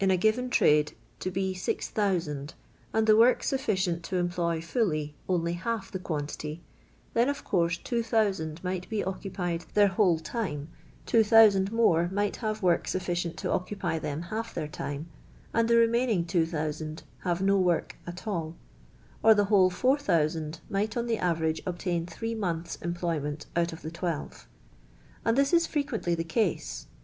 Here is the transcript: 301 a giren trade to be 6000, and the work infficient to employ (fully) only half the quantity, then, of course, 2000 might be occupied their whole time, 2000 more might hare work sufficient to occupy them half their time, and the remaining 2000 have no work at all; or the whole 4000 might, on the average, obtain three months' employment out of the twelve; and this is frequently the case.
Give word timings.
301 0.03 0.17
a 0.17 0.33
giren 0.33 0.49
trade 0.51 0.93
to 1.19 1.29
be 1.29 1.53
6000, 1.53 2.55
and 2.91 3.05
the 3.05 3.15
work 3.15 3.41
infficient 3.51 4.01
to 4.01 4.15
employ 4.17 4.59
(fully) 4.59 5.13
only 5.29 5.53
half 5.53 5.91
the 5.91 5.99
quantity, 5.99 6.59
then, 7.13 7.29
of 7.29 7.43
course, 7.43 7.77
2000 7.77 8.63
might 8.63 8.89
be 8.89 9.03
occupied 9.03 9.63
their 9.75 9.89
whole 9.89 10.17
time, 10.17 10.69
2000 11.05 11.71
more 11.71 12.09
might 12.11 12.37
hare 12.37 12.55
work 12.63 12.87
sufficient 12.87 13.37
to 13.37 13.51
occupy 13.51 13.99
them 13.99 14.23
half 14.33 14.55
their 14.55 14.67
time, 14.67 15.07
and 15.53 15.67
the 15.67 15.75
remaining 15.75 16.25
2000 16.25 17.03
have 17.19 17.43
no 17.43 17.59
work 17.59 17.95
at 18.07 18.25
all; 18.27 18.55
or 19.21 19.35
the 19.35 19.45
whole 19.53 19.69
4000 19.69 20.61
might, 20.67 20.97
on 20.97 21.05
the 21.05 21.19
average, 21.19 21.61
obtain 21.63 22.07
three 22.07 22.33
months' 22.33 22.75
employment 22.77 23.45
out 23.55 23.71
of 23.71 23.83
the 23.83 23.91
twelve; 23.91 24.47
and 25.23 25.37
this 25.37 25.53
is 25.53 25.67
frequently 25.67 26.15
the 26.15 26.23
case. 26.23 26.87